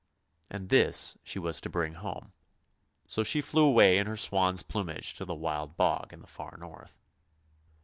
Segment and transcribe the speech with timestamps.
[0.49, 2.33] And this she was to bring home.
[3.05, 6.57] So she flew away in her swan's plumage to the Wild Bog in the far
[6.59, 6.97] north.